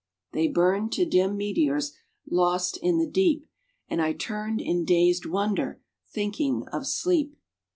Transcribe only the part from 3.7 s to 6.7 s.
And I turned in dazed wonder, thinking